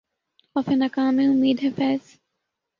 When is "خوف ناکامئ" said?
0.51-1.25